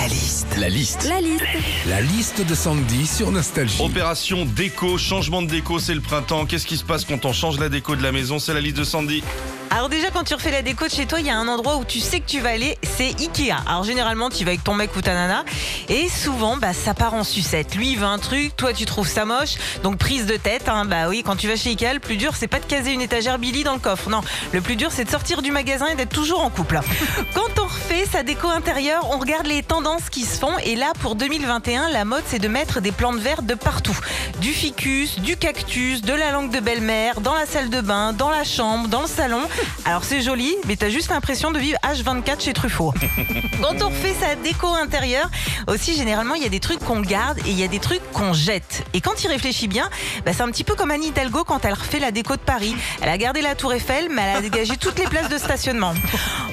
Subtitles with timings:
[0.00, 0.56] La liste.
[0.56, 1.08] La liste.
[1.10, 1.44] La liste.
[1.86, 3.82] La liste de Sandy sur Nostalgie.
[3.82, 6.46] Opération déco, changement de déco, c'est le printemps.
[6.46, 8.38] Qu'est-ce qui se passe quand on change la déco de la maison?
[8.38, 9.22] C'est la liste de Sandy.
[9.72, 11.76] Alors déjà quand tu refais la déco de chez toi, il y a un endroit
[11.76, 13.54] où tu sais que tu vas aller, c'est Ikea.
[13.68, 15.44] Alors généralement tu vas avec ton mec ou ta nana
[15.88, 17.76] et souvent bah ça part en sucette.
[17.76, 19.54] Lui il veut un truc, toi tu trouves ça moche,
[19.84, 20.68] donc prise de tête.
[20.68, 20.86] hein.
[20.86, 23.00] Bah oui, quand tu vas chez Ikea, le plus dur c'est pas de caser une
[23.00, 24.10] étagère Billy dans le coffre.
[24.10, 24.22] Non,
[24.52, 26.80] le plus dur c'est de sortir du magasin et d'être toujours en couple.
[27.34, 30.92] Quand on refait sa déco intérieure, on regarde les tendances qui se font et là
[31.00, 33.96] pour 2021, la mode c'est de mettre des plantes vertes de partout.
[34.40, 38.30] Du ficus, du cactus, de la langue de belle-mère, dans la salle de bain, dans
[38.30, 39.42] la chambre, dans le salon.
[39.84, 42.92] Alors c'est joli, mais t'as juste l'impression de vivre H24 chez Truffaut.
[43.62, 45.28] Quand on refait sa déco intérieure,
[45.66, 48.02] aussi généralement il y a des trucs qu'on garde et il y a des trucs
[48.12, 48.84] qu'on jette.
[48.94, 49.88] Et quand il réfléchit bien,
[50.24, 52.74] bah, c'est un petit peu comme Anne Hidalgo quand elle refait la déco de Paris.
[53.00, 55.94] Elle a gardé la tour Eiffel, mais elle a dégagé toutes les places de stationnement.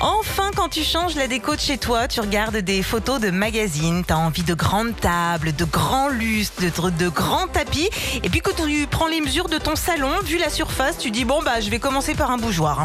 [0.00, 4.04] Enfin, quand tu changes la déco de chez toi, tu regardes des photos de magazines,
[4.06, 7.88] t'as envie de grandes tables, de grands lustres, de, de grands tapis.
[8.22, 11.24] Et puis quand tu prends les mesures de ton salon, vu la surface, tu dis
[11.24, 12.84] bon bah je vais commencer par un bougeoir.